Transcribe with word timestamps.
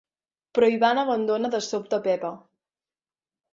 Però 0.57 0.69
Ivan 0.75 1.01
abandona 1.01 1.53
de 1.57 1.61
sobte 1.67 2.01
Pepa. 2.09 2.35